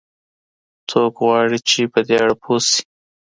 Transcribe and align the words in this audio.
څوک 0.89 1.13
غواړي 1.23 1.59
چي 1.69 1.81
په 1.93 1.99
دې 2.07 2.15
اړه 2.23 2.35
پوه 2.41 2.57
سي؟ 2.69 2.81